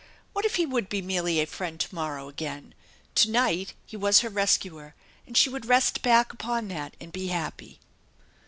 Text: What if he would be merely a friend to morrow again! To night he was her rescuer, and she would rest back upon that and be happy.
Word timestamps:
What 0.33 0.45
if 0.45 0.55
he 0.55 0.65
would 0.65 0.89
be 0.89 1.03
merely 1.03 1.39
a 1.39 1.45
friend 1.45 1.79
to 1.79 1.93
morrow 1.93 2.27
again! 2.27 2.73
To 3.13 3.29
night 3.29 3.75
he 3.85 3.95
was 3.95 4.21
her 4.21 4.29
rescuer, 4.29 4.95
and 5.27 5.37
she 5.37 5.47
would 5.47 5.67
rest 5.67 6.01
back 6.01 6.33
upon 6.33 6.69
that 6.69 6.95
and 6.99 7.11
be 7.11 7.27
happy. 7.27 7.79